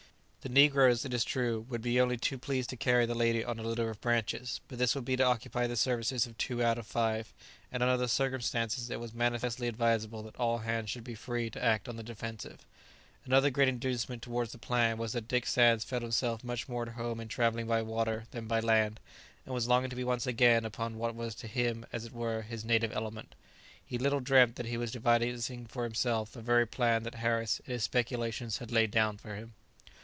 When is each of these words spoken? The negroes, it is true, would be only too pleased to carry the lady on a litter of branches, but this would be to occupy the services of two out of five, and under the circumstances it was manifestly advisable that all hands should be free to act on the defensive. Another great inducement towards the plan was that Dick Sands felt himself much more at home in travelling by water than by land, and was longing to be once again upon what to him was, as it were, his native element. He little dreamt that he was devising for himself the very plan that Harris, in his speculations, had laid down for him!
The 0.43 0.49
negroes, 0.49 1.05
it 1.05 1.13
is 1.13 1.23
true, 1.23 1.67
would 1.69 1.83
be 1.83 2.01
only 2.01 2.17
too 2.17 2.39
pleased 2.39 2.71
to 2.71 2.75
carry 2.75 3.05
the 3.05 3.13
lady 3.13 3.43
on 3.45 3.59
a 3.59 3.61
litter 3.61 3.91
of 3.91 4.01
branches, 4.01 4.59
but 4.67 4.79
this 4.79 4.95
would 4.95 5.05
be 5.05 5.15
to 5.17 5.23
occupy 5.23 5.67
the 5.67 5.75
services 5.75 6.25
of 6.25 6.35
two 6.39 6.63
out 6.63 6.79
of 6.79 6.87
five, 6.87 7.31
and 7.71 7.83
under 7.83 7.95
the 7.95 8.07
circumstances 8.07 8.89
it 8.89 8.99
was 8.99 9.13
manifestly 9.13 9.67
advisable 9.67 10.23
that 10.23 10.35
all 10.37 10.57
hands 10.57 10.89
should 10.89 11.03
be 11.03 11.13
free 11.13 11.51
to 11.51 11.63
act 11.63 11.87
on 11.87 11.95
the 11.95 12.01
defensive. 12.01 12.65
Another 13.23 13.51
great 13.51 13.67
inducement 13.67 14.23
towards 14.23 14.51
the 14.51 14.57
plan 14.57 14.97
was 14.97 15.13
that 15.13 15.27
Dick 15.27 15.45
Sands 15.45 15.83
felt 15.85 16.01
himself 16.01 16.43
much 16.43 16.67
more 16.67 16.81
at 16.89 16.95
home 16.95 17.19
in 17.19 17.27
travelling 17.27 17.67
by 17.67 17.83
water 17.83 18.23
than 18.31 18.47
by 18.47 18.59
land, 18.59 18.99
and 19.45 19.53
was 19.53 19.67
longing 19.67 19.91
to 19.91 19.95
be 19.95 20.03
once 20.03 20.25
again 20.25 20.65
upon 20.65 20.97
what 20.97 21.11
to 21.33 21.45
him 21.47 21.81
was, 21.81 21.89
as 21.93 22.05
it 22.05 22.13
were, 22.13 22.41
his 22.41 22.65
native 22.65 22.91
element. 22.93 23.35
He 23.85 23.99
little 23.99 24.21
dreamt 24.21 24.55
that 24.55 24.65
he 24.65 24.77
was 24.77 24.91
devising 24.91 25.67
for 25.67 25.83
himself 25.83 26.31
the 26.31 26.41
very 26.41 26.65
plan 26.65 27.03
that 27.03 27.13
Harris, 27.21 27.59
in 27.67 27.73
his 27.73 27.83
speculations, 27.83 28.57
had 28.57 28.71
laid 28.71 28.89
down 28.89 29.17
for 29.19 29.35
him! 29.35 29.53